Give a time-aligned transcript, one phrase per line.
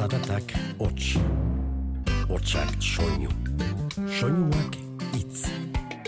[0.00, 1.18] Zaratak hots.
[2.28, 3.28] Hotsak soinu.
[4.08, 4.76] Soinuak
[5.12, 5.42] hitz.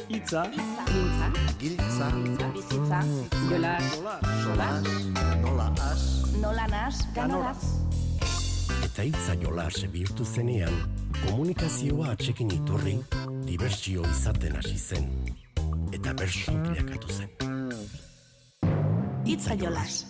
[0.09, 1.27] Itza, Mintza,
[1.61, 2.07] Giltza,
[2.55, 3.01] bizitza,
[3.51, 3.75] jola,
[4.45, 4.89] solas,
[5.43, 6.05] nola as,
[6.41, 7.61] nola nas, ganoraz.
[8.87, 10.73] Eta hitza jolas bihurtu zenean,
[11.27, 12.97] komunikazioa atxekin iturri,
[13.45, 15.13] diversio izaten hasi zen.
[15.93, 17.29] Eta bersu bilakatu zen.
[19.27, 20.01] Itza jolas.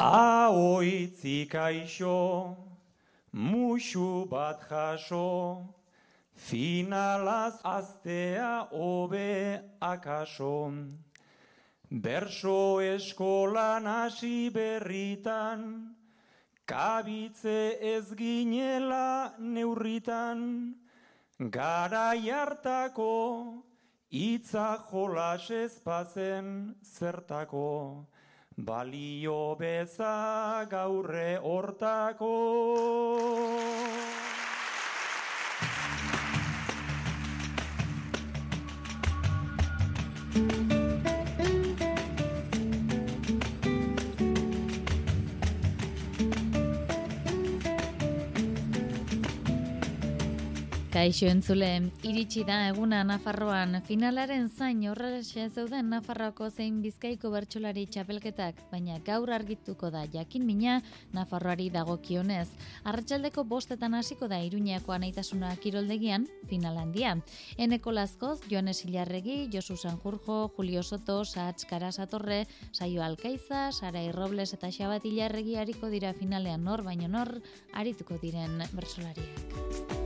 [0.00, 2.56] ahoitzik aixo,
[3.32, 5.74] musu bat jaso,
[6.34, 10.72] finalaz aztea hobe akaso.
[11.90, 15.94] Berso eskolan hasi berritan,
[16.64, 20.74] kabitze ez ginela neurritan,
[21.38, 23.64] garai hartako,
[24.10, 28.06] itza jolas ezpazen zertako,
[28.56, 32.34] balio beza gaurre hortako.
[51.00, 51.68] Kaixo entzule,
[52.04, 59.32] iritsi da eguna Nafarroan finalaren zain horrexe zeuden Nafarroako zein Bizkaiko bertsolari txapelketak, baina gaur
[59.32, 60.74] argituko da jakin mina
[61.16, 62.50] Nafarroari dagokionez.
[62.84, 67.14] Arratsaldeko bostetan hasiko da Iruñeako anaitasuna kiroldegian final handia.
[67.56, 74.68] Eneko Lazkoz, Joanes Ilarregi, Josu Sanjurjo, Julio Soto, Saatz Karasatorre, Saio Alkaiza, Sarai Robles eta
[74.68, 77.38] Xabat Ilarregi hariko dira finalean nor, baino nor,
[77.72, 79.99] arituko diren bertsolariak.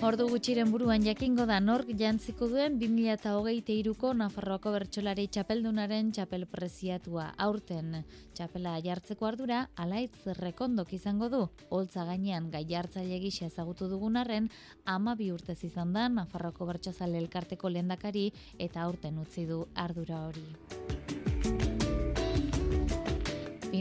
[0.00, 7.26] Ordu gutxiren buruan jakingo da nork jantziko duen 2023ko Nafarroako bertsolari txapeldunaren txapel preziatua.
[7.36, 7.98] Aurten
[8.32, 11.42] txapela jartzeko ardura alaitz rekondok izango du.
[11.68, 14.48] Holtza gainean gai hartzaile gisa ezagutu dugun arren,
[14.86, 20.48] ama bi urtez izan da Nafarroako bertsozale elkarteko lehendakari eta aurten utzi du ardura hori.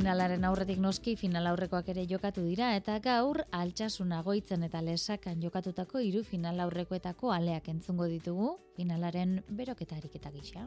[0.09, 6.01] Finalaren aurretik noski final aurrekoak ere jokatu dira eta gaur altxasuna goitzen eta lesakan jokatutako
[6.01, 8.49] hiru final aurrekoetako aleak entzungo ditugu
[8.79, 10.65] finalaren beroketarik eta gisa.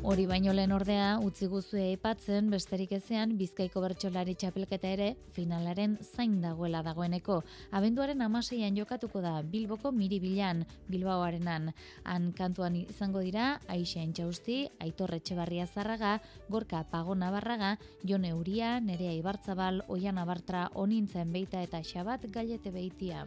[0.00, 6.38] Hori baino lehen ordea utzi guzue aipatzen besterik ezean Bizkaiko bertsolari txapelketa ere finalaren zain
[6.40, 7.36] dagoela dagoeneko.
[7.76, 11.74] Abenduaren amaseian jokatuko da Bilboko miribilan, Bilbaoarenan.
[12.08, 16.16] Han kantuan izango dira Aixa Entxausti, Aitor Etxebarria Zarraga,
[16.48, 23.26] Gorka Pago Navarraga, Jone Uria, Nerea Ibartzabal, Oian Abartra, Onintzen Beita eta Xabat Gallete Beitia.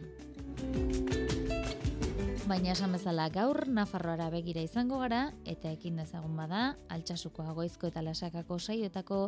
[2.44, 8.02] Baina esan bezala gaur Nafarroara begira izango gara eta ekin dezagun bada Altsasuko Agoizko eta
[8.04, 9.20] Lasakako saioetako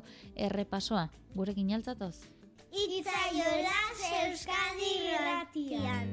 [0.49, 1.09] errepasoa.
[1.35, 2.29] Gurekin altzatoz.
[2.77, 3.79] Itzaiola
[4.21, 6.13] Euskadi Irratian.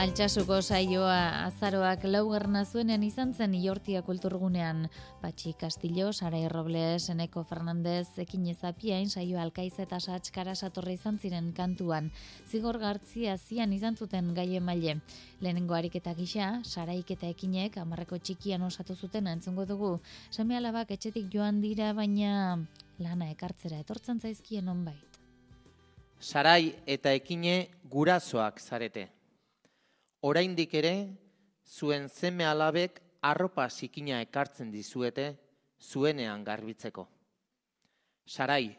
[0.00, 4.86] Altsasuko saioa azaroak laugarna zuenean izan zen Iortia kulturgunean.
[5.20, 11.52] Patxi Castillo, Sarai Robles, Eneko Fernandez, Ekin Ezapiain, saioa Alkaiz eta Satskara satorre izan ziren
[11.52, 12.08] kantuan.
[12.48, 14.96] Zigor Gartzia zian izan zuten gai emaile.
[15.42, 19.94] Lehenengo ariketa gisa, Saraik eta Ekinek amarreko txikian osatu zuten entzungo dugu.
[20.30, 22.56] Seme alabak etxetik joan dira, baina
[22.96, 25.22] lana ekartzera etortzen zaizkien onbait.
[26.20, 29.10] Sarai eta ekine gurasoak zarete.
[30.22, 30.94] Oraindik ere,
[31.64, 35.30] zuen zeme alabek arropa zikina ekartzen dizuete
[35.80, 37.06] zuenean garbitzeko.
[38.26, 38.76] Sarai,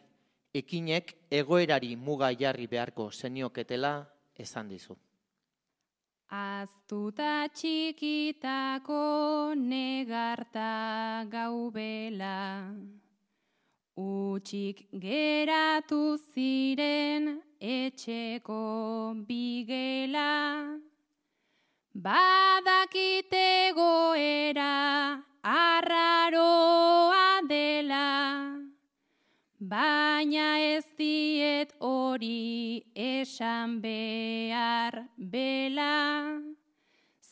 [0.54, 3.94] ekinek egoerari muga jarri beharko zenioketela
[4.38, 4.96] esan dizu.
[6.32, 9.02] Aztuta txikitako
[9.58, 12.70] negarta gaubela,
[14.00, 18.62] utxik geratu ziren etxeko
[19.28, 20.30] bigela,
[21.96, 28.62] badakite goera arraroa dela,
[29.60, 36.40] baina ez diet hori esan behar bela.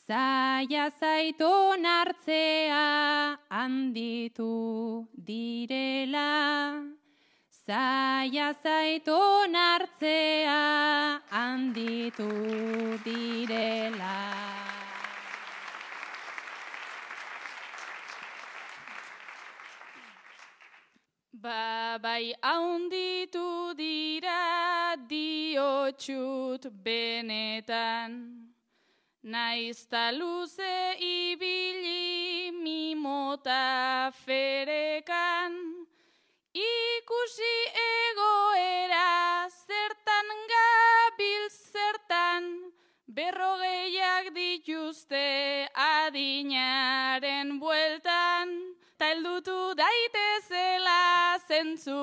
[0.09, 6.81] Zaila zaiton hartzea handitu direla.
[7.67, 12.29] Zaila zaiton hartzea handitu
[22.19, 28.11] bai haunditu dira diotxut benetan.
[29.23, 35.53] Naizta luze ibili mimota ferekan,
[36.51, 37.55] ikusi
[37.87, 42.43] egoera zertan gabil zertan,
[43.15, 45.27] berrogeiak dituzte
[45.87, 48.48] adinaren bueltan,
[48.99, 51.95] ta heldutu daitezela zentzu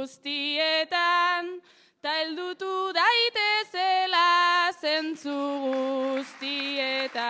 [0.00, 1.60] guztietan,
[2.00, 5.36] ta heldutu daitezela zentzu
[6.16, 7.20] guztietan.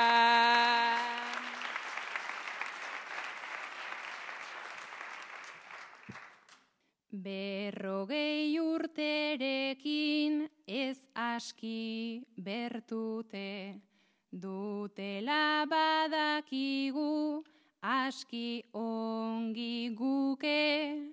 [7.10, 13.82] Berrogei urterekin ez aski bertute,
[14.30, 17.42] dutela badakigu
[17.82, 21.12] aski ongi guke.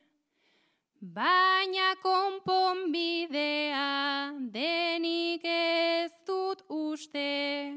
[1.01, 3.81] Baina konponbidea
[4.51, 7.73] denik ez dut uste,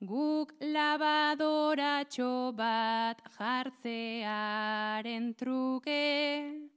[0.00, 6.70] guk labadoratxo bat jartzearen truke.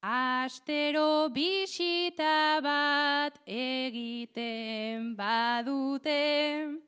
[0.00, 6.87] Astero bisita bat egiten badute,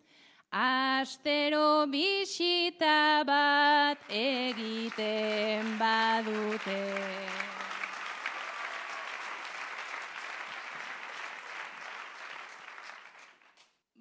[0.53, 6.83] Astero bisita bat egiten badute.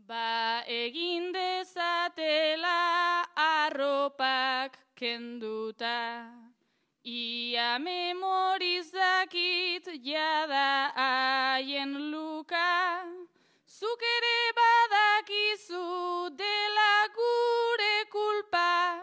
[0.09, 6.33] Ba egin dezatela arropak kenduta,
[7.05, 13.05] ia memorizakit jada haien luka,
[13.69, 14.39] zuk ere
[15.69, 18.99] badakizu dela gure kulpa,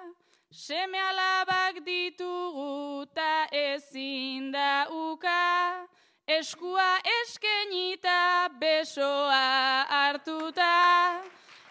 [0.50, 5.86] seme alabak ditugu ta ezin da uka,
[6.28, 11.22] eskua eskenita besoa hartuta,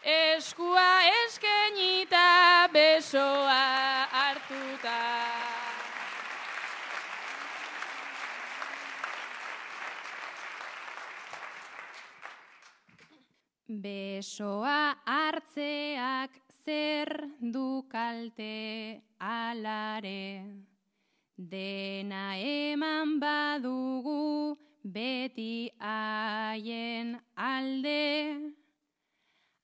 [0.04, 5.55] eskua eskenita besoa hartuta.
[13.86, 16.34] Besoa hartzeak
[16.66, 17.10] zer
[17.54, 20.42] du kalte alare.
[21.38, 24.58] Dena eman badugu
[24.96, 28.10] beti haien alde.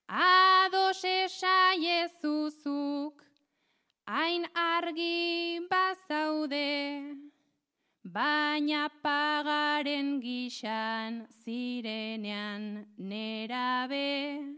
[0.06, 3.16] Ados esaiezuzuk
[4.06, 6.70] hain argi bazaude.
[8.14, 14.58] Baina pagaren gixan zirenean nerabe.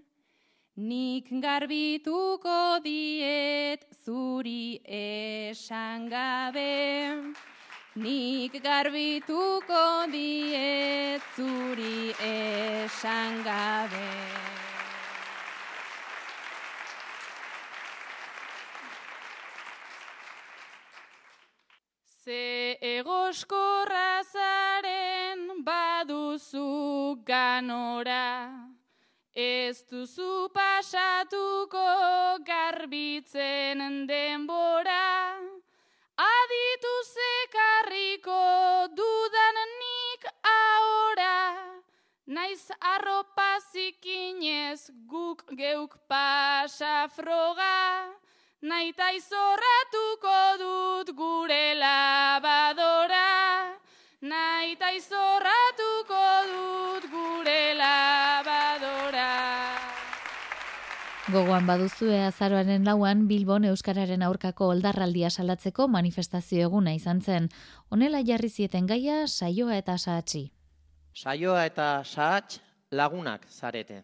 [0.76, 7.36] Nik garbituko diet zuri esan gabe.
[7.96, 14.10] Nik garbituko diet zuri esan gabe.
[22.26, 22.78] Ze
[23.34, 28.70] egoskorra zaren baduzu ganora.
[29.34, 31.88] Ez duzu pasatuko
[32.46, 35.40] garbitzen denbora,
[36.14, 38.38] aditu zekarriko
[38.94, 41.82] dudan nik ahora,
[42.28, 48.13] naiz arropa zikinez guk geuk pasa froga,
[48.63, 53.75] naita izorratuko dut gure labadora,
[54.24, 59.32] naita izorratuko dut gure labadora.
[61.34, 67.50] Gogoan baduzue azaroaren lauan Bilbon Euskararen aurkako oldarraldia salatzeko manifestazio eguna izan zen.
[67.89, 70.50] Honela jarri zieten gaia saioa eta saatsi.
[71.13, 72.60] Saioa eta saatx
[72.91, 74.03] lagunak zarete.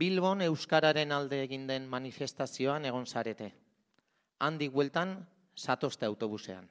[0.00, 3.50] Bilbon Euskararen alde egin den manifestazioan egon zarete.
[4.40, 5.12] Handik bueltan,
[5.52, 6.64] satozte autobusean.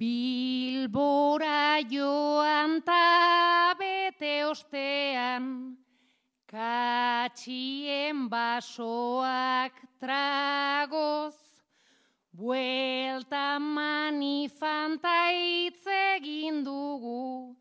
[0.00, 5.46] Bilbora joan ta bete ostean,
[6.50, 11.38] katxien basoak tragoz,
[12.34, 17.54] buelta manifanta hitz egin dugu,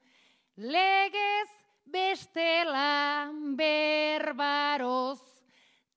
[0.57, 1.60] legez
[1.91, 5.19] bestela berbaroz,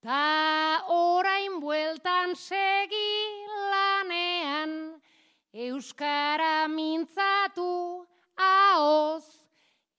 [0.02, 3.14] ta orain bueltan segi
[3.70, 5.00] lanean,
[5.54, 8.04] Euskara mintzatu
[8.36, 9.24] ahoz,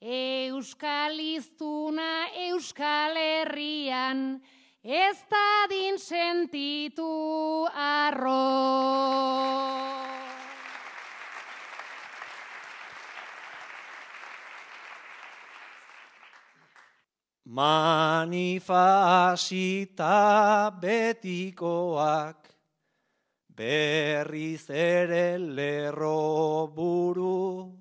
[0.01, 4.41] Euskal iztuna Euskal Herrian,
[4.83, 9.94] ez da din sentitu arro.
[17.55, 18.75] Manifasita
[20.81, 22.35] betikoak
[23.55, 27.71] berriz ere lerro buru,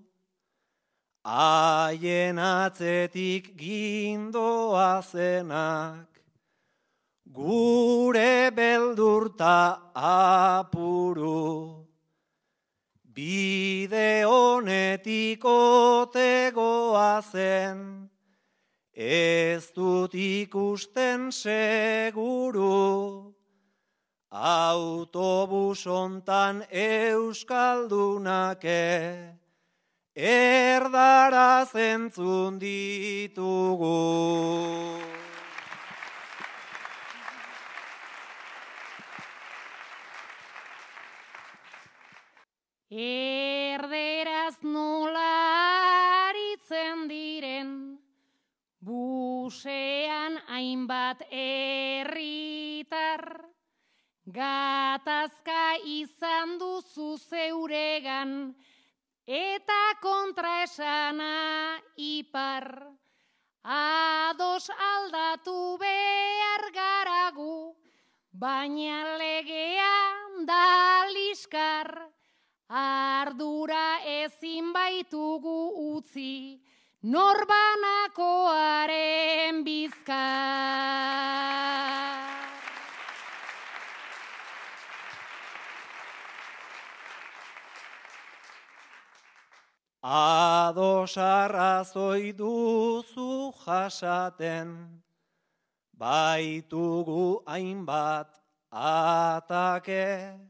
[1.24, 6.06] haien atzetik gindoa zenak,
[7.32, 11.82] gure beldurta apuru.
[13.14, 18.10] Bide honetik otegoa zen,
[18.94, 23.34] ez dut ikusten seguru.
[24.30, 29.34] Autobus hontan euskaldunake
[30.14, 33.92] erdara zentzun ditugu.
[42.90, 47.93] Erderaz nola aritzen diren,
[48.84, 53.22] busean hainbat herritar.
[54.24, 58.54] Gatazka izan duzu zeuregan,
[59.26, 62.68] eta kontraesana ipar.
[63.64, 67.76] Ados aldatu behar garagu,
[68.32, 71.88] baina legean da liskar.
[72.68, 75.58] Ardura ezin baitugu
[75.96, 76.60] utzi,
[77.04, 80.14] norbanakoaren bizkar.
[90.00, 95.02] Ados arrazoi duzu jasaten,
[95.92, 98.40] baitugu hainbat
[98.72, 100.40] atake,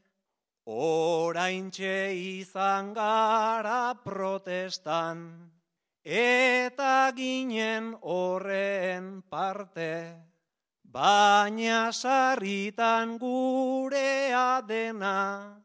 [0.66, 5.53] oraintxe izan gara protestan,
[6.04, 10.14] eta ginen horren parte,
[10.84, 15.64] baina sarritan gurea dena,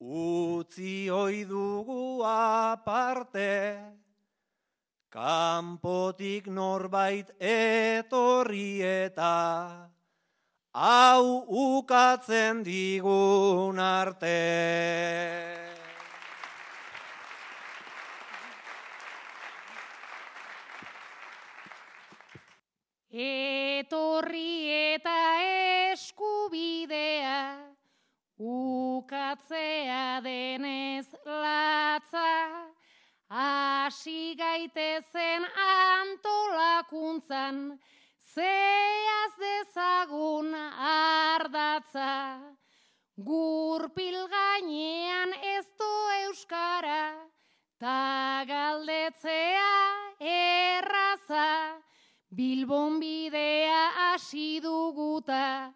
[0.00, 3.74] Utzi oi dugu aparte,
[5.10, 9.90] kanpotik norbait etorri eta
[10.72, 15.67] hau ukatzen digun arte.
[23.10, 25.40] Etorri eta
[25.92, 27.56] eskubidea,
[28.36, 32.68] ukatzea denez latza,
[33.30, 37.80] hasi gaitezen antolakuntzan,
[38.20, 42.44] zeaz dezagun ardatza.
[43.16, 47.24] Gurpil gainean ez do euskara,
[47.80, 49.37] ta galdetzea
[52.38, 55.74] Bilbon bidea hasi duguta,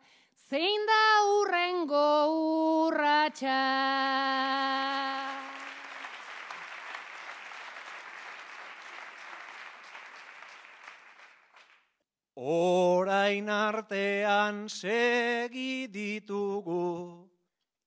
[0.48, 2.10] zein da urrengo
[2.86, 3.62] urratxa.
[12.36, 17.26] Orain artean segi ditugu,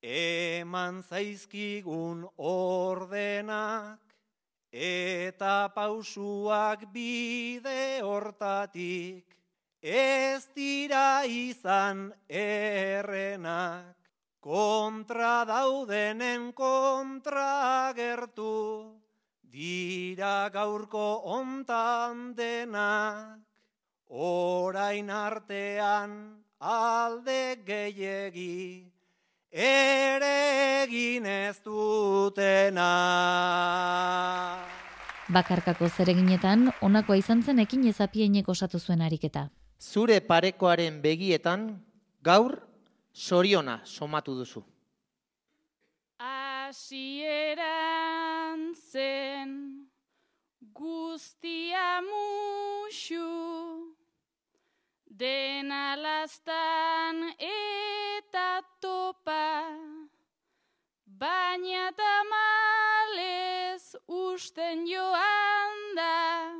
[0.03, 4.04] eman zaizkigun ordenak,
[4.75, 9.24] eta pausuak bide hortatik,
[9.82, 13.96] ez dira izan errenak,
[14.44, 19.00] kontra daudenen kontra agertu,
[19.48, 23.39] dira gaurko ontan denak.
[24.12, 28.91] Orain artean alde gehiegi,
[29.55, 32.91] ere egin ez dutena.
[35.31, 39.50] Bakarkako zereginetan, honakoa izan zen ekin ezapiainek osatu zuen ariketa.
[39.79, 41.81] Zure parekoaren begietan
[42.21, 42.59] gaur
[43.13, 44.63] soriona somatu duzu.
[46.19, 47.55] Hasieran
[48.75, 49.88] zen
[50.75, 53.25] guztia musu
[55.07, 57.33] dena lastan
[58.36, 59.72] eta topa
[61.06, 66.51] baina tamalez usten joan da.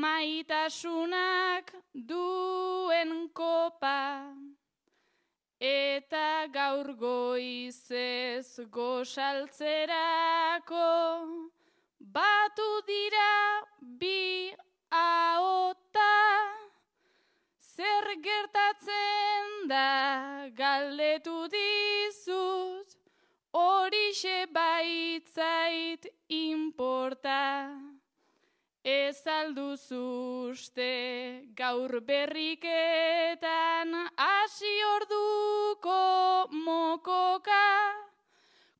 [0.00, 1.74] Maitasunak
[2.08, 4.32] duen kopa
[5.60, 10.88] eta gaur goizez gosaltzerako
[12.00, 13.60] batu dira
[14.00, 14.56] bi
[14.88, 16.63] aota
[17.76, 22.94] zer gertatzen da galdetu dizut
[23.52, 27.42] horixe baitzait inporta
[28.84, 37.64] Ez alduzu uste gaur berriketan hasi orduko mokoka.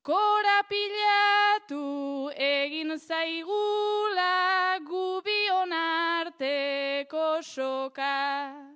[0.03, 1.81] Korapilatu
[2.37, 8.74] egin zaigula gubion arteko soka.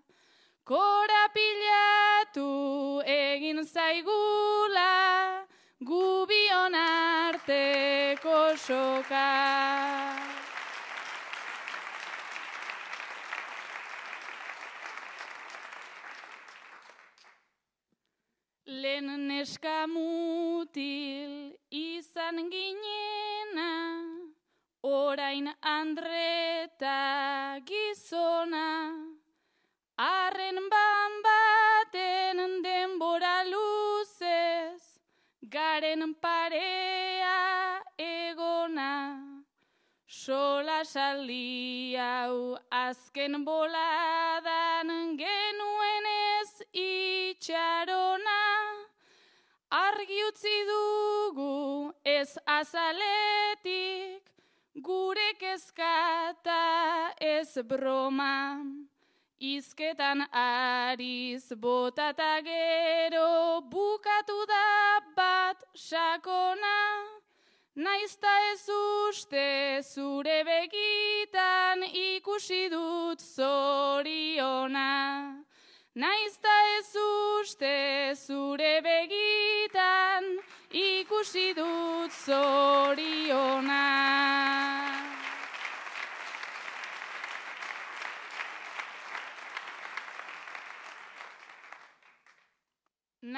[0.70, 2.50] Korapilatu
[3.02, 5.48] egin zaigula
[5.82, 9.26] gubion arteko soka.
[18.68, 23.72] Lehen neska mutil izan ginena,
[24.84, 27.00] orain andreta
[27.66, 29.09] gizona,
[30.00, 34.82] arren ban baten denbora luzez,
[35.42, 38.94] garen parea egona.
[40.08, 48.40] Sola saldi hau azken boladan genuen ez itxarona.
[49.70, 54.32] Argi utzi dugu ez azaletik,
[54.76, 56.64] gure kezkata
[57.20, 58.64] ez broma.
[59.40, 67.08] Izketan ariz botata gero bukatu da bat sakona.
[67.76, 74.92] Naizta ez uste zure begitan ikusi dut zoriona.
[75.96, 76.96] Naizta ez
[77.40, 80.26] uste zure begitan
[80.74, 83.80] ikusi dut zoriona.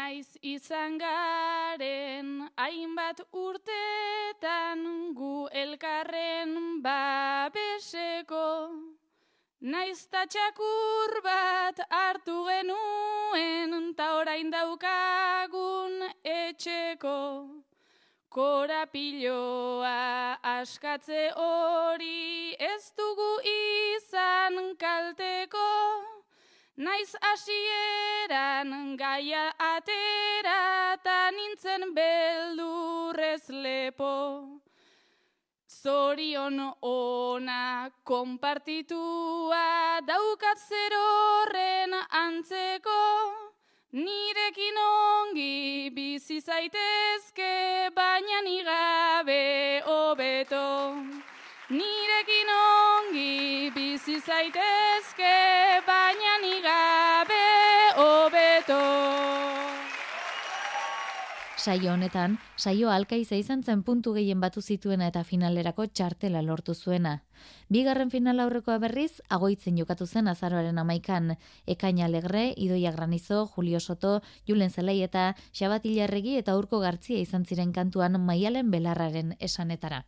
[0.01, 4.79] Naiz izan garen hainbat urtetan
[5.17, 8.47] gu elkarren babeseko.
[9.61, 17.19] Naiz txakur bat hartu genuen ta orain daukagun etxeko.
[18.37, 19.97] Korapiloa
[20.55, 25.69] askatze hori ez dugu izan kalteko.
[26.77, 34.61] Naiz hasieran gaia atera ta nintzen beldurrez lepo.
[35.67, 43.01] Zorion ona konpartitua daukat zer horren antzeko.
[43.91, 50.95] Nirekin ongi bizi zaitezke baina ni gabe hobeto.
[51.69, 55.80] Nirekin ongi bizi zaitezke
[61.71, 67.13] Saio honetan, saio alkaiza izan zen puntu gehien batu zituena eta finalerako txartela lortu zuena.
[67.71, 71.37] Bigarren final aurrekoa berriz, agoitzen jokatu zen azaroaren amaikan.
[71.65, 77.45] Ekaina Alegre, Idoia Granizo, Julio Soto, Julen Zelai eta Xabat Ilarregi eta Urko Gartzia izan
[77.45, 80.03] ziren kantuan maialen belarraren esanetara.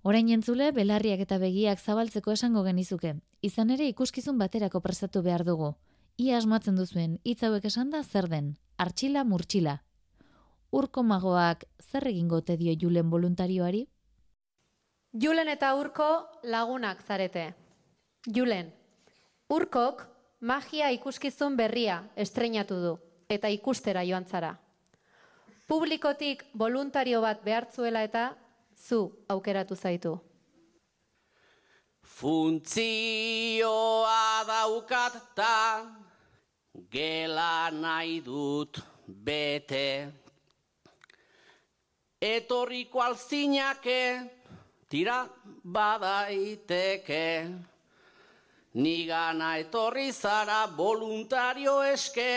[0.00, 3.18] Orain entzule, belarriak eta begiak zabaltzeko esango genizuke.
[3.42, 5.74] Izan ere ikuskizun baterako prestatu behar dugu.
[6.16, 9.82] Ia asmatzen duzuen, hitz hauek esan da zer den, artxila murtxila.
[10.74, 13.84] Urko magoak zer egingo ote dio Julen voluntarioari?
[15.24, 17.54] Julen eta Urko lagunak zarete.
[18.26, 18.72] Julen,
[19.54, 20.02] Urkok
[20.40, 22.98] magia ikuskizun berria estreinatu du
[23.30, 24.58] eta ikustera joan zara.
[25.68, 28.36] Publikotik voluntario bat behartzuela eta
[28.74, 30.18] zu aukeratu zaitu.
[32.02, 33.54] Funtzioa
[34.50, 35.86] daukat ta
[36.90, 40.23] gela nahi dut bete.
[42.24, 44.00] Etorriko alzinake
[44.88, 45.26] tira
[45.62, 47.26] badaiteke.
[48.74, 52.32] Nigana etorri zara voluntario eske.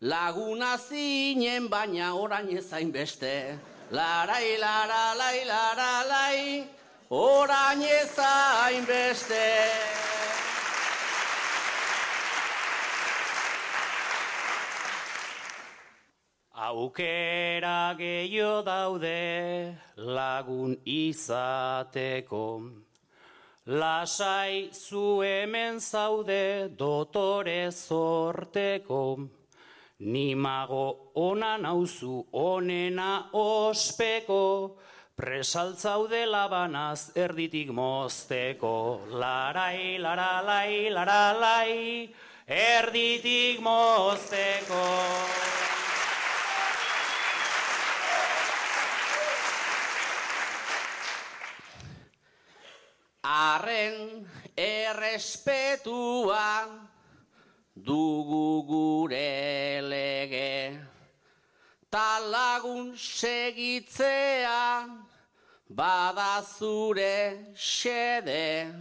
[0.00, 3.58] Laguna zinen baina orain ezain beste.
[3.90, 6.66] Larai, lara, lai, lara, lai,
[7.10, 9.97] orain ezain beste.
[16.68, 22.42] Aukera gehiago daude lagun izateko.
[23.80, 29.00] Lasai zu hemen zaude dotore zorteko.
[30.00, 34.76] Nimago ona nauzu onena ospeko.
[35.16, 39.08] Presaltzaude labanaz erditik mozteko.
[39.08, 42.12] Larai, laralai, laralai,
[42.46, 44.84] erditik mozteko.
[53.28, 54.24] Arren
[54.56, 56.64] errespetua
[57.76, 60.80] dugu gure lege.
[61.92, 64.88] Talagun segitzea
[65.68, 68.72] bada zure xede.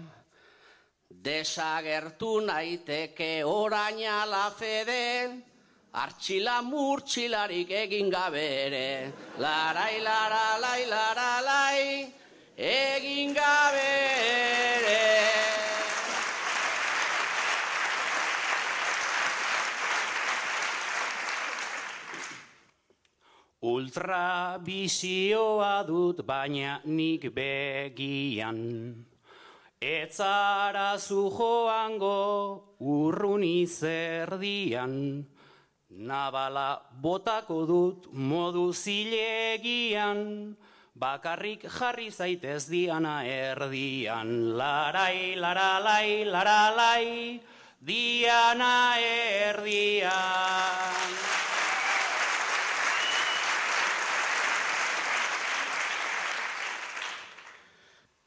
[1.11, 5.43] Desagertu naiteke orain ala fede,
[5.91, 9.11] artxila murtxilarik egin gabere.
[9.39, 12.13] Larai, lara, lai, lara, lai,
[12.57, 15.05] egin gabere.
[23.61, 29.05] Ultrabisioa dut baina nik begian.
[29.77, 35.25] Etzara zu joango urrun izerdian.
[35.89, 40.55] Nabala botako dut modu zilegian.
[40.97, 44.57] Bakarrik jarri zaitez diana erdian.
[44.57, 47.37] Larai, laralai, laralai,
[47.77, 50.09] diana erdian.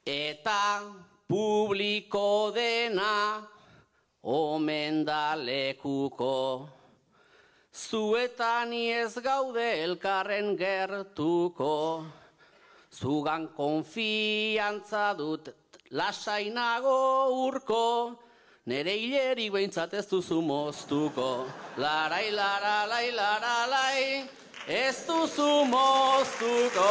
[0.06, 0.86] Eta
[1.26, 3.42] publiko dena
[4.22, 6.70] omen da lekuko.
[7.74, 12.19] Zuetan ez gaude elkarren gertuko.
[12.90, 15.48] Zugan konfiantza dut
[15.90, 18.18] lasainago urko.
[18.66, 21.46] Nere hileri behintzat ez duzu moztuko.
[21.78, 24.28] Larai, lara, lai, lara, lai,
[24.66, 26.90] ez duzu moztuko.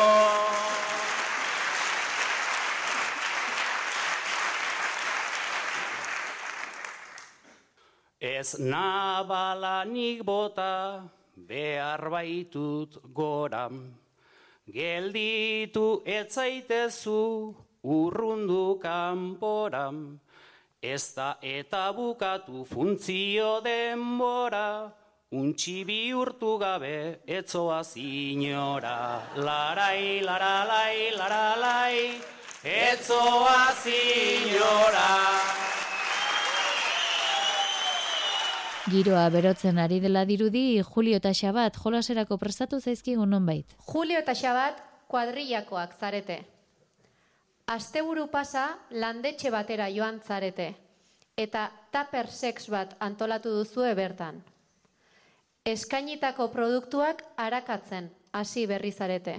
[8.19, 11.03] Ez nabalanik bota
[11.35, 13.69] behar baitut gora.
[14.73, 19.89] Gelditu etzaitezu urrundu kanpora.
[20.81, 24.91] Ez da eta bukatu funtzio denbora.
[25.31, 29.21] Untxi bihurtu gabe etzoa zinora.
[29.35, 31.97] Larai, laralai, laralai,
[32.63, 35.78] etzoa zinora.
[38.89, 43.75] Giroa berotzen ari dela dirudi, Julio eta Xabat jolaserako prestatu zaizkigu nonbait.
[43.85, 44.79] Julio eta Xabat
[45.11, 46.39] kuadrillakoak zarete.
[47.69, 50.73] Asteburu pasa landetxe batera joan zarete.
[51.37, 54.41] Eta taper sex bat antolatu duzue bertan.
[55.65, 59.37] Eskainitako produktuak arakatzen hasi berri zarete.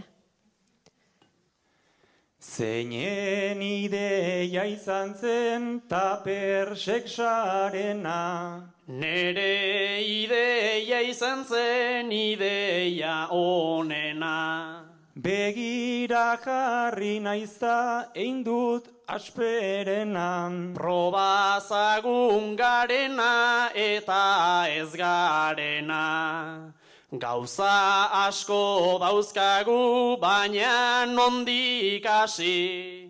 [2.41, 8.21] Zeinen ideia izan zen taper sexarena.
[8.91, 14.83] Nere ideia izan zen ideia onena.
[15.15, 20.75] Begira jarri naizta egin dut asperenan.
[20.75, 26.03] Probazagun garena eta ez garena.
[27.13, 33.10] Gauza asko dauzkagu, baina nondik hasi.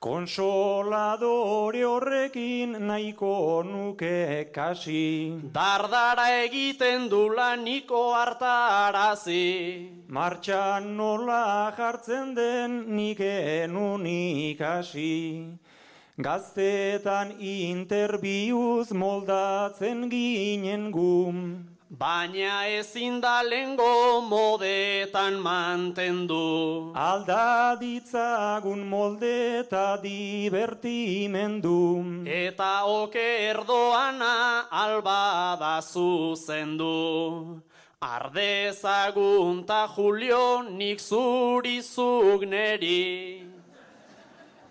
[0.00, 5.36] Konsoladore horrekin nahiko nuke kasi.
[5.52, 9.90] Dardara egiten du laniko hartarazi.
[10.08, 15.58] Martxan nola jartzen den nik enun ikasi.
[16.16, 21.76] Gaztetan interbiuz moldatzen ginen gum.
[21.90, 26.94] Baina ezin da lengo modetan mantendu.
[26.94, 32.22] Alda ditzagun molde eta divertimendu.
[32.26, 37.58] Eta oker doana alba da zuzendu.
[38.00, 43.49] Ardezagun ta Julio nik zuri zuk neri.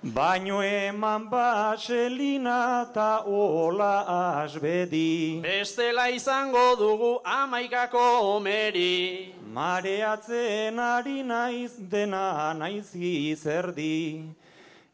[0.02, 4.06] Baino eman baselina ta ola
[4.46, 5.42] asbedi.
[5.44, 9.34] Bestela izango dugu amaikako omeri.
[9.52, 14.24] Mareatzen ari naiz dena naiz gizerdi.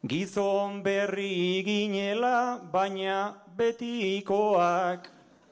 [0.07, 5.05] Gizon berri ginela baina betikoak.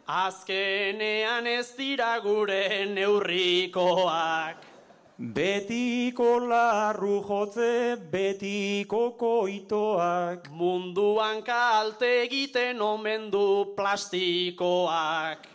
[0.07, 4.72] Azkenean ez dira gure neurrikoak.
[5.19, 10.49] Betiko larru jotze, betiko koitoak.
[10.49, 15.45] Munduan kalte egiten omen du plastikoak.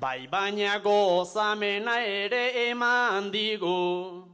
[0.00, 4.24] Bai baina gozamena ere eman digu.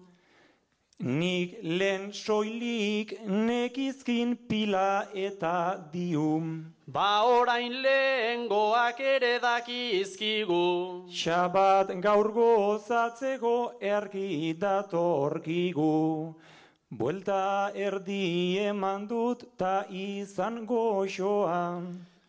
[1.01, 6.73] Nik lehen soilik nekizkin pila eta dium.
[6.93, 11.07] Ba orain lehengoak ere dakizkigu.
[11.07, 16.35] Xabat gaur gozatzeko erki datorkigu.
[16.91, 21.63] Buelta erdi eman dut ta izan goxoa.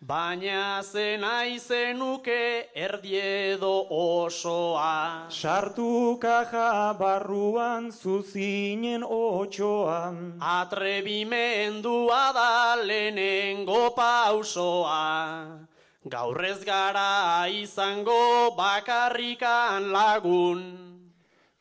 [0.01, 5.29] Baina zena izenuke erdiedo osoa.
[5.29, 10.09] Sartu kaja barruan zuzinen otxoa.
[10.41, 15.69] Atrebimendua da lehenengo pausoa.
[16.09, 20.61] Gaur ez gara izango bakarrikan lagun.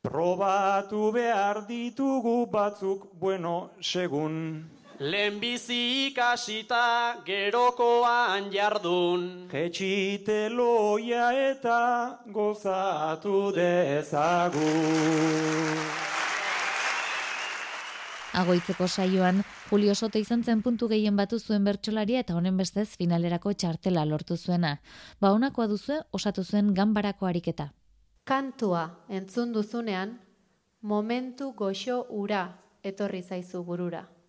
[0.01, 4.80] Probatu behar ditugu batzuk, bueno, segun.
[5.01, 9.49] Lehenbizi ikasita gerokoan jardun.
[9.49, 14.61] Jetxite loia eta gozatu dezagun.
[18.43, 23.57] Agoitzeko saioan, Julio Soto izan zen puntu gehien batu zuen bertsolaria eta honen bestez finalerako
[23.57, 24.77] txartela lortu zuena.
[25.19, 27.71] Ba honakoa duzue osatu zuen ganbarako ariketa.
[28.29, 30.19] Kantua entzun duzunean,
[30.83, 32.49] momentu goxo ura
[32.85, 34.20] etorri zaizu burura.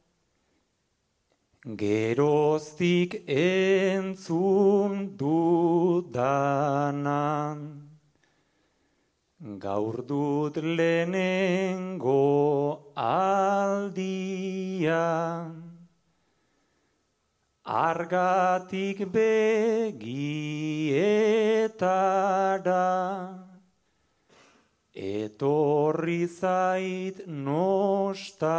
[1.62, 6.10] Geroztik entzun dudanan,
[9.60, 12.18] gaur dut lehenengo
[12.98, 13.94] aldian,
[17.64, 20.18] argatik begietara,
[24.96, 28.52] etorri zait nostalgian.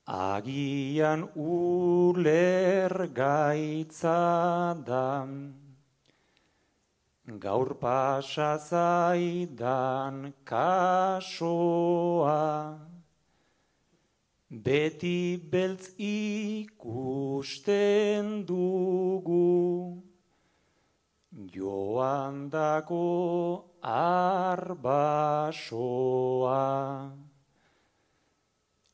[0.07, 5.27] Agian uler gaitza da,
[7.27, 11.59] gaur pasa zaidan kasoa,
[14.49, 17.67] beti beltz ikusten
[18.47, 20.01] dugu,
[21.51, 24.87] joan dako arbasoa.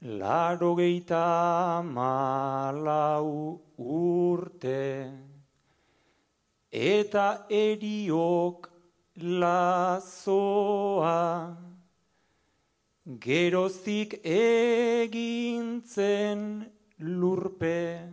[0.04, 5.08] Laro geita malau urte,
[6.70, 8.68] eta eriok
[9.40, 11.56] lazoa,
[13.18, 16.68] geroztik egintzen
[17.00, 18.04] lurpe,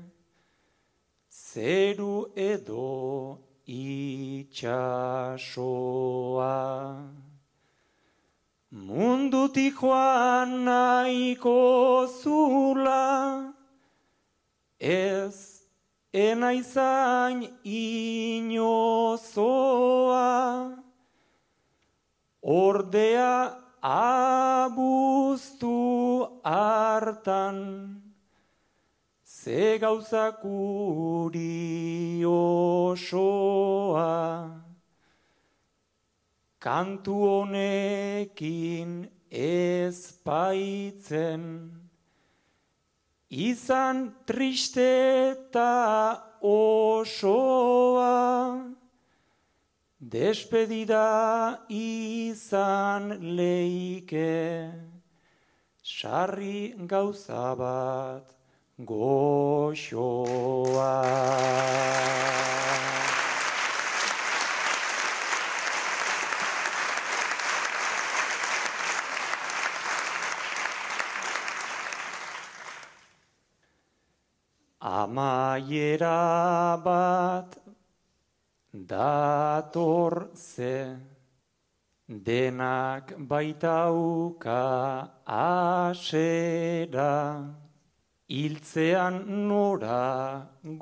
[1.27, 4.71] zeru edo itxasoa.
[8.71, 13.51] Mundutik joan nahiko zula,
[14.79, 15.67] ez
[16.15, 18.71] ena izan inozoa,
[22.43, 25.75] ordea abuztu
[26.45, 27.59] hartan,
[29.27, 30.45] ze gauzak
[32.23, 33.41] osoa
[36.61, 41.45] kantu honekin ez baitzen,
[43.31, 44.85] izan triste
[45.31, 48.13] eta osoa,
[50.01, 54.69] despedida izan leike,
[55.81, 58.37] sarri gauza bat
[58.85, 60.01] goxoa.
[74.99, 76.19] Amaiera
[76.85, 77.51] bat
[78.91, 80.77] dator ze
[82.27, 84.63] denak baitauka
[85.43, 87.15] asera
[88.29, 89.17] hiltzean
[89.49, 90.07] nora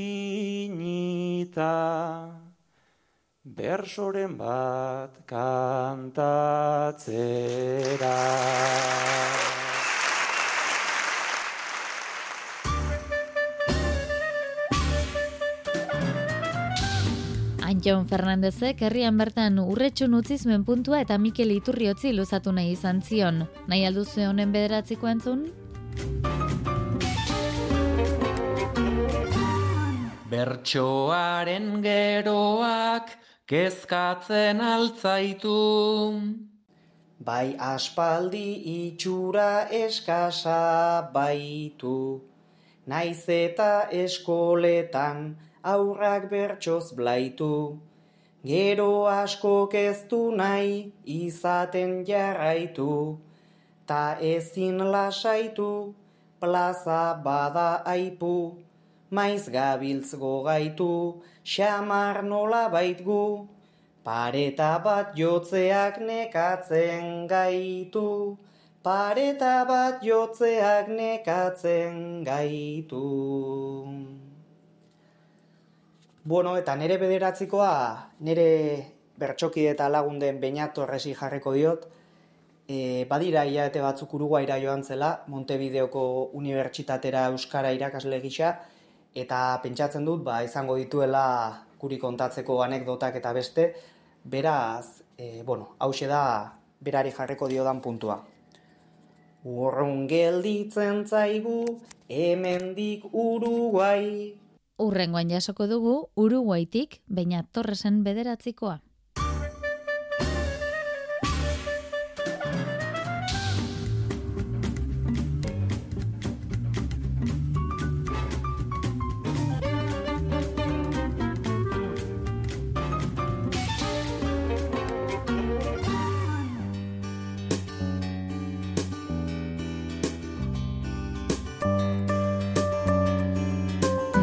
[3.44, 6.18] bersoren bat kantatzera.
[17.62, 23.46] Antjon Fernandezek herrian bertan urretxun utzi zuen puntua eta Mikel Iturriotzi luzatu nahi izan zion.
[23.68, 25.67] Nahi alduzu honen bederatziko entzun?
[30.28, 33.14] Bertsoaren geroak
[33.48, 35.56] kezkatzen altzaitu.
[37.24, 42.20] Bai aspaldi itxura eskasa baitu,
[42.84, 45.32] naiz eta eskoletan
[45.64, 47.80] aurrak bertsoz blaitu.
[48.44, 53.16] Gero asko keztu nahi izaten jarraitu,
[53.88, 55.94] ta ezin lasaitu,
[56.38, 58.67] plaza bada aipu,
[59.10, 63.48] maiz gabiltz gogaitu, xamar nola baitgu,
[64.04, 68.36] pareta bat jotzeak nekatzen gaitu,
[68.82, 73.04] pareta bat jotzeak nekatzen gaitu.
[76.28, 77.74] Bueno, eta nire bederatzikoa,
[78.20, 78.48] nire
[79.18, 81.86] bertxoki eta lagunden bainatu erresi jarreko diot,
[82.68, 86.02] e, badira hilabete batzuk Uruguaira joan zela, Montevideoko
[86.36, 88.58] unibertsitatera Euskara irakasle gisa,
[89.22, 93.68] eta pentsatzen dut, ba, izango dituela guri kontatzeko anekdotak eta beste,
[94.24, 96.24] beraz, e, bueno, hause da,
[96.80, 98.20] berari jarreko diodan puntua.
[99.44, 101.78] Urrun gelditzen zaigu,
[102.08, 104.34] hemendik Uruguai,
[104.78, 108.76] Urrengoan jasoko dugu Uruguaitik, baina Torresen bederatzikoa.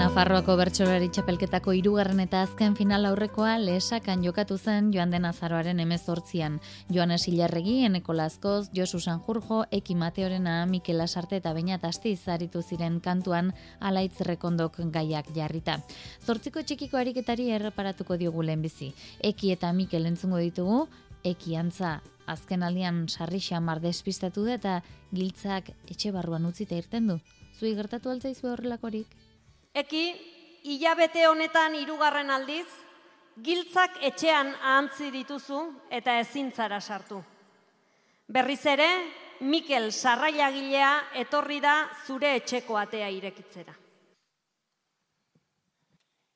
[0.06, 6.60] Nafarroako bertsolari txapelketako hirugarren eta azken final aurrekoa lehesakan jokatu zen joan den azaroaren emezortzian.
[6.94, 13.00] Joanes Ilarregi, Eneko Lazkoz, Josu Sanjurjo, Eki Mateorena, Mikel Asarte eta Beñat Astiz zaritu ziren
[13.00, 15.80] kantuan alaitz rekondok gaiak jarrita.
[16.22, 18.94] Zortziko txikiko ariketari erreparatuko diogu lehenbizi.
[19.34, 20.84] Eki eta Mikel entzungo ditugu,
[21.26, 21.98] Eki antza
[22.30, 24.80] azken aldian sarri xamar despistatu da eta
[25.12, 27.22] giltzak etxe barruan utzita irten du.
[27.58, 29.25] Zui gertatu altzaizu horrelakorik?
[29.76, 30.04] Eki,
[30.64, 32.68] hilabete honetan hirugarren aldiz,
[33.44, 35.60] giltzak etxean ahantzi dituzu
[35.92, 37.20] eta ezintzara sartu.
[38.28, 38.88] Berriz ere,
[39.42, 43.76] Mikel Sarraiagilea etorri da zure etxeko atea irekitzera.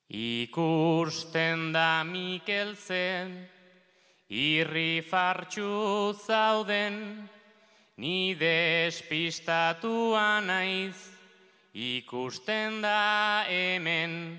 [0.10, 3.48] Ikusten da Mikel zen,
[4.28, 7.30] irri fartxu zauden,
[7.98, 11.19] ni despistatua naiz,
[11.80, 14.36] Ikusten da hemen,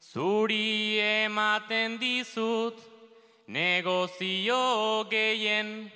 [0.00, 2.78] zuri ematen dizut,
[3.52, 5.92] negozio gehien,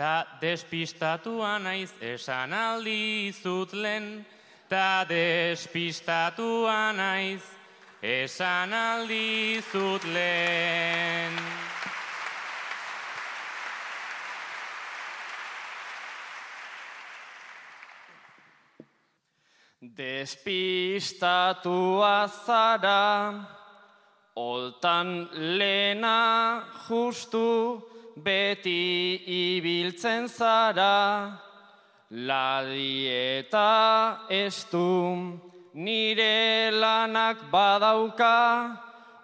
[0.00, 4.24] ta despistatua naiz esan aldizut lehen,
[4.72, 7.44] ta despistatua naiz,
[8.00, 11.59] esan aldizut lehen.
[19.80, 23.32] Despistatua zara,
[24.36, 25.24] oltan
[25.56, 27.80] lena justu
[28.22, 31.32] beti ibiltzen zara,
[32.12, 35.16] ladi eta estu
[35.72, 38.76] nire lanak badauka,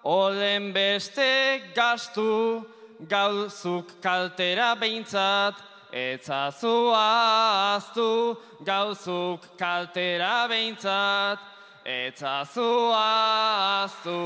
[0.04, 2.64] olen beste gastu
[3.06, 11.40] gauzuk kaltera behintzat, Etzazu aztu gauzuk kaltera behintzat,
[11.88, 14.20] etzazu aztu.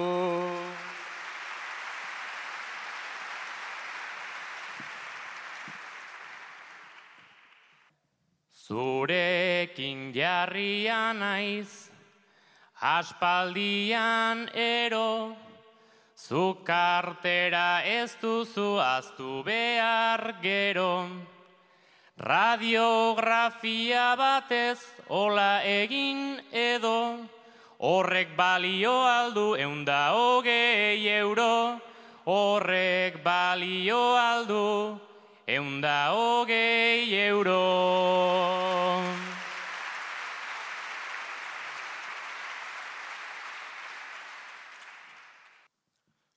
[8.66, 11.91] Zurekin jarria naiz,
[12.83, 15.37] aspaldian ero,
[16.16, 21.39] zu kartera ez duzu aztu behar gero.
[22.21, 24.77] Radiografia batez
[25.09, 27.16] hola egin edo,
[27.81, 31.81] horrek balio aldu eunda hogei euro,
[32.29, 35.01] horrek balio aldu
[35.49, 37.57] eunda hogei euro.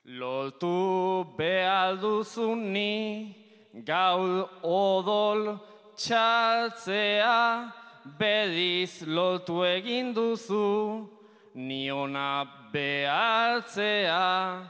[0.06, 3.36] Loltu behalduzu ni
[3.84, 7.72] gaul odol txaltzea,
[8.20, 11.08] bediz loltu egin duzu,
[11.56, 14.70] niona behaltzea.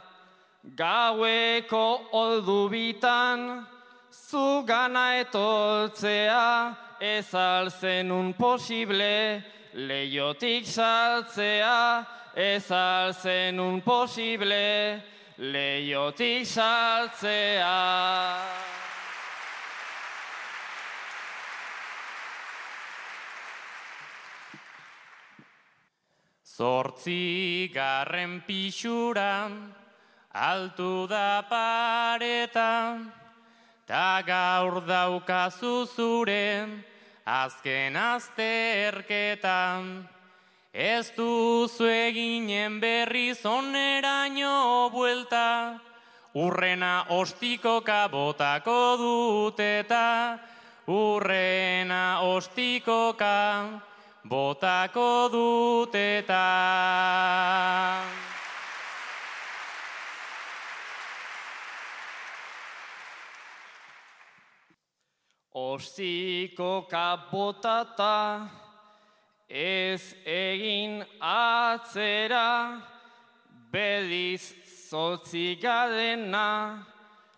[0.75, 3.65] Gaueko oldu bitan,
[4.11, 9.43] zu gana etoltzea, ez alzenun posible,
[9.73, 12.05] leiotik saltzea,
[12.35, 15.01] ez alzenun posible,
[15.37, 18.72] leiotik saltzea.
[26.53, 29.49] Zortzi garren pixura,
[30.29, 33.01] altu da pareta,
[33.87, 36.67] ta gaur daukazu zure,
[37.25, 39.87] azken azterketan.
[40.71, 45.79] Ez duzu eginen berriz oneraino buelta,
[46.35, 50.37] urrena ostikoka botako duteta,
[50.85, 53.89] urrena ostikoka
[54.23, 56.47] botako duteta.
[65.53, 68.49] Ostikoka botata,
[69.49, 72.81] ez egin atzera,
[73.71, 74.53] bediz
[74.89, 75.59] zotzi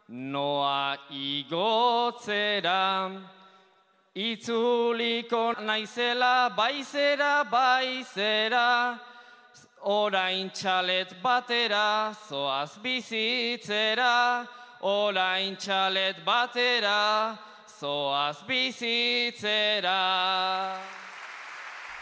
[0.08, 3.35] noa igotzera.
[4.16, 8.96] Itzuliko naizela, baizera, baizera,
[9.92, 14.48] orain txalet batera, zoaz bizitzera,
[14.88, 17.36] orain txalet batera,
[17.68, 20.00] zoaz bizitzera.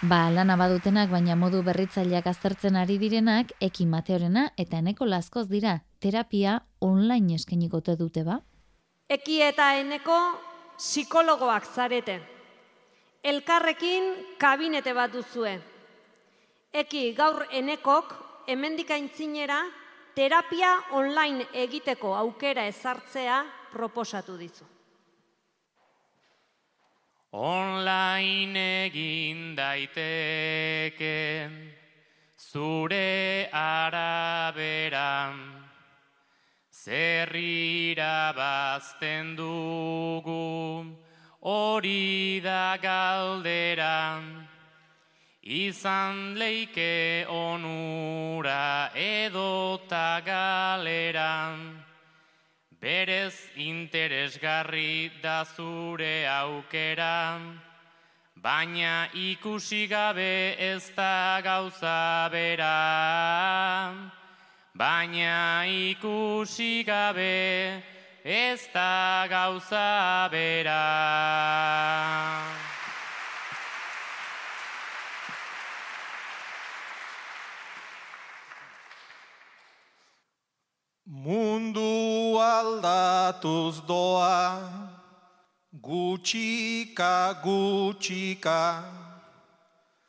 [0.05, 5.79] Ba, lana badutenak, baina modu berritzaileak aztertzen ari direnak, ekin mateorena eta eneko laskoz dira,
[5.97, 8.43] terapia online eskainiko te dute ba?
[9.09, 12.19] Eki eta eneko psikologoak zarete.
[13.23, 15.61] Elkarrekin kabinete bat duzue.
[16.73, 18.13] Eki gaur enekok
[18.47, 19.63] hemendik aintzinera
[20.15, 24.65] terapia online egiteko aukera ezartzea proposatu dizu.
[27.33, 31.49] Online egin daiteke
[32.37, 35.52] zure araberan
[36.83, 40.85] zer irabazten dugu?
[41.41, 44.21] Hori da galdera.
[45.43, 51.83] Izan leike onura edota galeran
[52.83, 57.39] berez interesgarri da zure aukera,
[58.35, 64.22] baina ikusi gabe ez da gauza bera.
[64.75, 67.83] Baina ikusi gabe
[68.25, 70.81] ez da gauza bera.
[81.05, 84.57] Mundu aldatuz doa,
[85.81, 88.83] gutxika gutxika,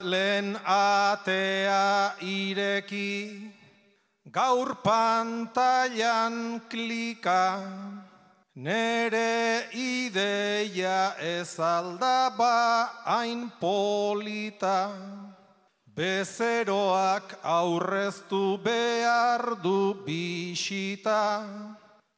[0.00, 3.53] lehen atea ireki,
[4.34, 7.62] gaur pantailan klika,
[8.56, 14.90] nere ideia ez aldaba hain polita,
[15.94, 21.46] bezeroak aurreztu behar du bisita,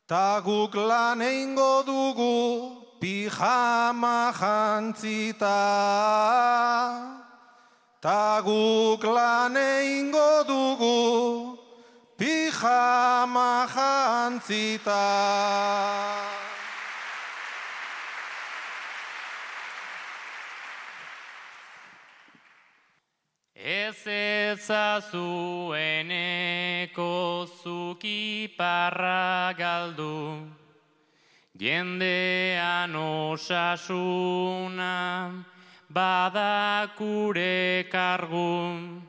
[0.09, 5.61] ta guk lan eingo dugu pijama jantzita.
[8.01, 11.56] Ta guk lan eingo dugu
[12.17, 15.05] pijama jantzita.
[23.55, 25.13] Ez ezazueneko
[27.63, 30.49] zukiparra galdu,
[31.59, 34.95] jendean osasuna
[35.91, 39.03] badakure kargu,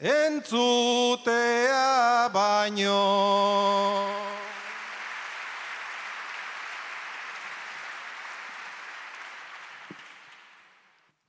[0.00, 1.88] entzutea
[2.34, 4.17] baino.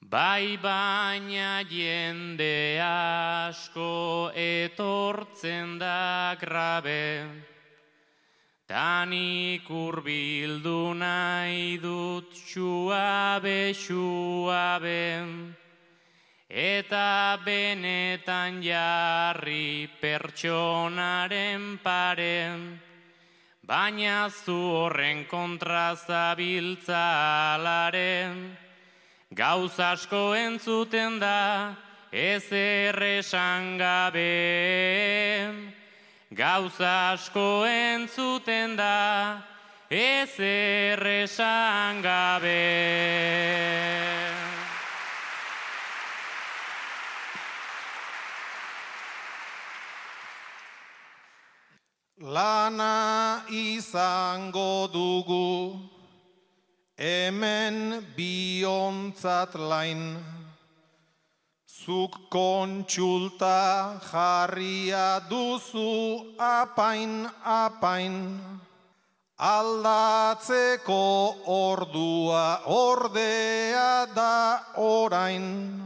[0.10, 7.30] Bai baina jende asko etortzen da grabe,
[8.66, 15.06] Tanik urbildu nahi dut suabe, suabe,
[16.50, 22.58] eta benetan jarri pertsonaren pare,
[23.62, 27.06] baina zu horren kontra zabiltza
[29.40, 31.76] alaren, gauz asko entzuten da
[32.12, 35.54] ez erresan gabe.
[36.32, 39.42] Gauz asko entzuten da
[39.90, 42.66] ez erresan gabe.
[52.22, 55.89] Lana izango dugu,
[57.00, 60.20] hemen biontzat lain,
[61.64, 68.36] zuk kontsulta jarria duzu apain, apain,
[69.40, 71.00] aldatzeko
[71.48, 75.80] ordua ordea da orain,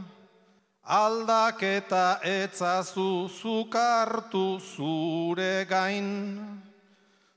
[0.82, 6.63] aldaketa etzazu zuk hartu zure gain,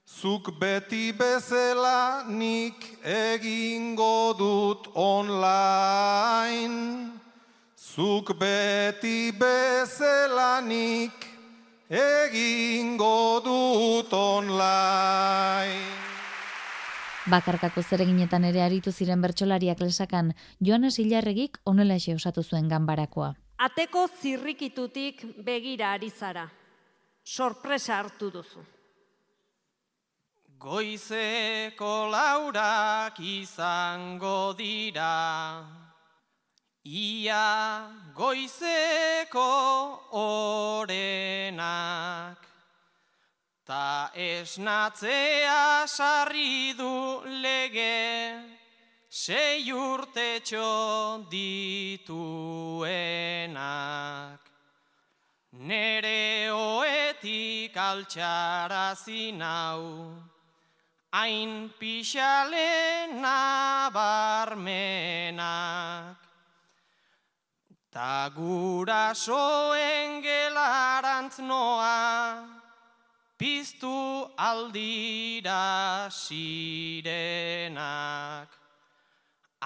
[0.07, 6.77] Zuk beti bezala nik egingo dut online.
[7.75, 11.11] Zuk beti bezala nik
[11.91, 15.83] egingo dut online.
[17.27, 20.31] Bakarkako zereginetan ere aritu ziren bertsolariak lesakan,
[20.63, 23.35] Joanes Ilarregik onelaxe osatu zuen ganbarakoa.
[23.59, 26.47] Ateko zirrikitutik begira ari zara.
[27.25, 28.76] Sorpresa hartu duzu.
[30.59, 35.63] Goizeko laurak izango dira,
[36.83, 37.85] ia
[38.15, 41.61] goizeko orenak,
[43.67, 48.33] ta esnatzea sarri du lege,
[49.09, 52.01] sei urtetxo dituenak.
[55.51, 60.17] Nere oetik altxarazi nau,
[61.17, 64.57] hain pixale nabarmenak.
[67.91, 72.45] Ta gurasoen gelarantz noa,
[73.39, 77.29] piztu aldira sirenak.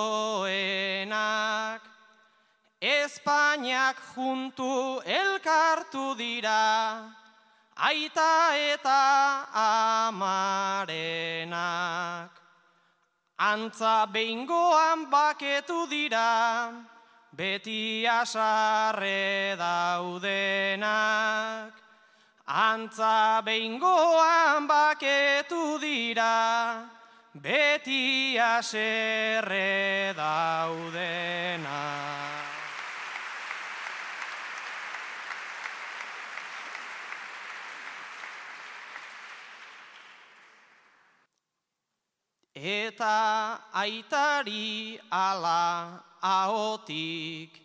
[2.85, 7.01] Espainiak juntu elkartu dira,
[7.73, 9.49] aita eta
[10.13, 11.49] amarenak.
[13.41, 16.69] Antza behingoan baketu dira,
[17.33, 20.85] beti asarre daudenak.
[22.45, 26.85] Antza behingoan baketu dira,
[27.33, 32.14] beti aserre daudenak.
[42.65, 47.61] Eta aitari ala ahotik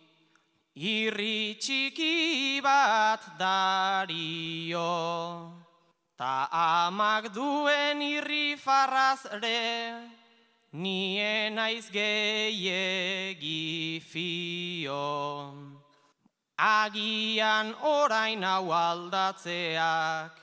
[0.77, 4.85] irri txiki bat dario.
[6.13, 10.05] Ta amak duen irri farrazre,
[10.73, 13.49] nien aiz gehiegi
[14.05, 15.49] fio.
[16.61, 20.40] Agian orain hau aldatzeak,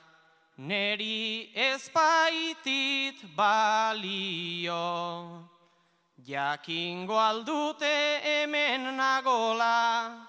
[0.59, 4.75] neri ezpaitit balio.
[6.27, 10.27] Jakingo aldute hemen nagola,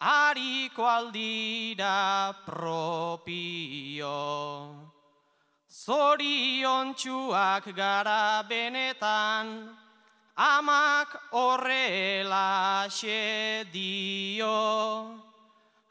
[0.00, 4.16] hariko aldira propio.
[5.68, 9.76] Zorion txuak gara benetan,
[10.36, 12.88] amak horrela
[13.72, 15.25] dio.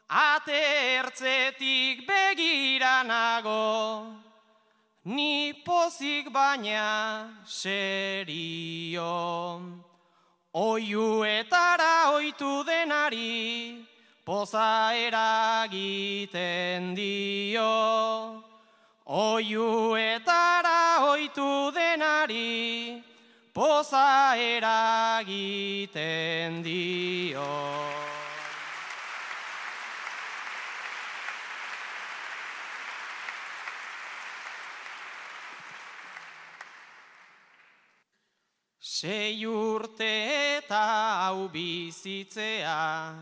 [0.08, 4.06] Ate ertzetik begiranago,
[5.04, 9.02] ni pozik baina serio.
[10.54, 13.82] Oiuetara oitu denari,
[14.24, 18.44] poza eragiten dio.
[19.06, 23.02] Oiuetara oitu denari,
[23.52, 25.42] poza eragiten
[26.62, 28.05] dio.
[38.96, 40.08] Sei urte
[40.56, 40.80] eta
[41.28, 43.12] hau bizitzea,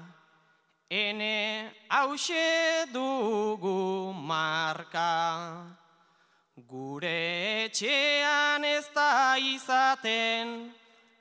[0.89, 5.67] ene hause dugu marka.
[6.71, 10.71] Gure etxean ez da izaten,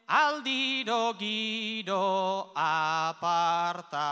[0.05, 4.09] aldiro giro aparta.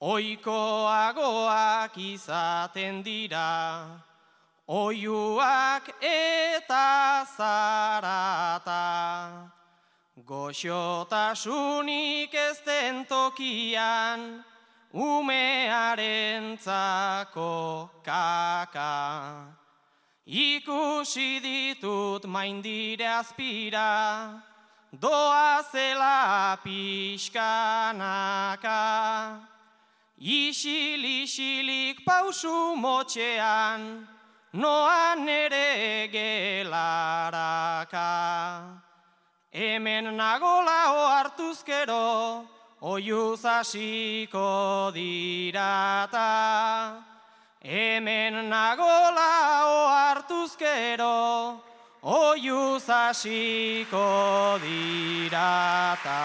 [0.00, 3.46] Oikoagoak izaten dira,
[4.72, 9.52] oiuak eta zarata.
[10.24, 14.44] Goxotasunik ez den tokian,
[14.92, 19.46] umearen zako kaka.
[20.26, 24.42] Ikusi ditut maindire azpira,
[24.92, 27.50] doa zela pixkanaka.
[30.22, 34.08] Isil-isilik pausu motxean,
[34.52, 38.00] noa nere gelaraka.
[39.52, 42.44] Hemen nagola oartuzkero,
[42.80, 46.30] oiuz hasiko dirata.
[47.62, 49.30] Hemen nagola
[49.66, 51.62] oartuzkero,
[52.02, 56.20] oiuz hasiko dirata.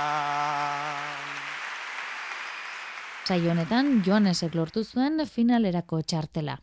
[3.27, 6.55] Saio honetan Joanesek lortu zuen finalerako txartela.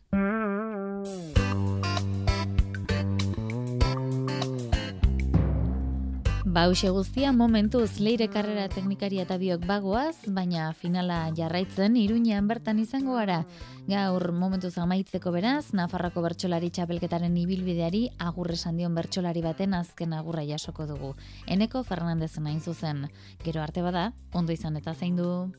[6.55, 13.17] Bauxe guztia momentuz leire karrera teknikaria eta biok bagoaz, baina finala jarraitzen iruñean bertan izango
[13.19, 13.41] gara.
[13.89, 20.87] Gaur momentuz amaitzeko beraz, Nafarroko bertsolari txapelketaren ibilbideari agurre sandion bertsolari baten azken agurra jasoko
[20.87, 21.11] dugu.
[21.45, 23.11] Eneko Fernandez nain zuzen.
[23.43, 25.51] Gero arte bada, ondo izan eta zein du.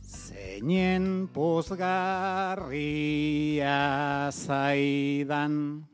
[0.00, 2.72] Zeinen pozgarria
[4.32, 5.91] zaidan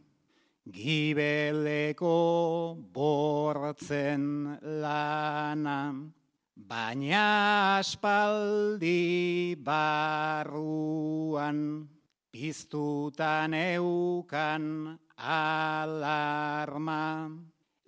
[0.70, 5.94] Gibeleko bortzen lana,
[6.54, 11.88] baina aspaldi barruan,
[12.30, 17.30] piztutan eukan alarma.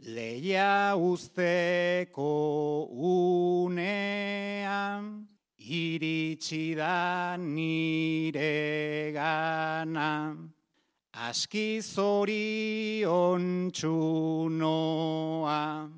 [0.00, 2.88] leia usteko
[3.68, 5.28] unean,
[5.58, 10.59] iritsi da nire gana.
[11.10, 15.90] Aski zorion txunoa,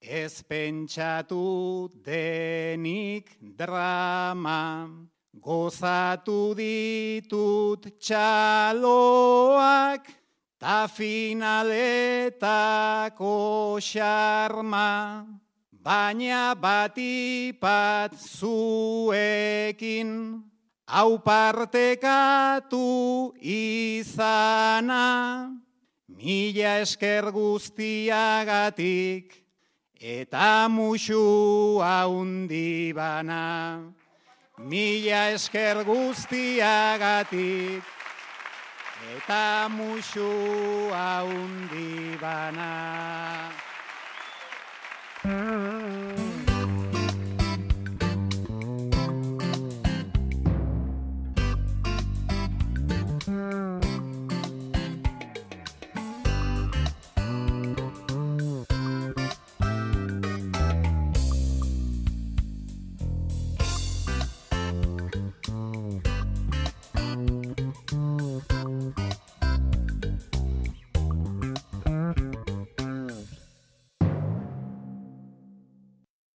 [0.00, 4.86] ez pentsatu denik drama,
[5.34, 10.06] gozatu ditut txaloak,
[10.56, 11.74] ta finaletako
[13.82, 15.26] xarma,
[15.82, 20.44] baina batipat zuekin,
[20.86, 25.48] hau partekatu izana,
[26.08, 29.44] mila esker guztiagatik,
[29.96, 33.80] eta musu haundi bana.
[34.58, 37.82] Mila esker guztiagatik,
[39.16, 43.50] eta musu haundi bana.